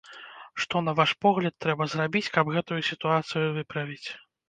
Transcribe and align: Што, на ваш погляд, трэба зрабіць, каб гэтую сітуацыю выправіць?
Што, 0.63 0.81
на 0.87 0.95
ваш 1.01 1.11
погляд, 1.27 1.55
трэба 1.67 1.89
зрабіць, 1.93 2.25
каб 2.39 2.53
гэтую 2.59 2.81
сітуацыю 2.91 3.49
выправіць? 3.63 4.05